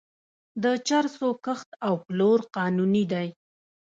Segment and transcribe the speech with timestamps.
[0.63, 3.27] د چرسو کښت او پلور قانوني دی.